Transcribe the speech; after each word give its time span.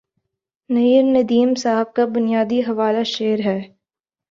نیّرندیم 0.69 1.53
صاحب 1.55 1.93
کا 1.93 2.05
بنیادی 2.05 2.59
حوالہ 2.61 3.03
شعر 3.05 3.39
ہے 3.45 3.59